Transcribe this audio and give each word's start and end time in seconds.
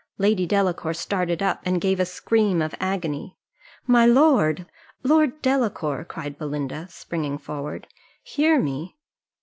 Lady 0.17 0.47
Delacour 0.47 0.95
started 0.95 1.43
up, 1.43 1.61
and 1.63 1.79
gave 1.79 1.99
a 1.99 2.07
scream 2.07 2.59
of 2.59 2.73
agony. 2.79 3.37
"My 3.85 4.03
lord! 4.03 4.65
Lord 5.03 5.43
Delacour," 5.43 6.05
cried 6.05 6.39
Belinda, 6.39 6.87
springing 6.89 7.37
forward, 7.37 7.85
"hear 8.23 8.59
me." 8.59 8.97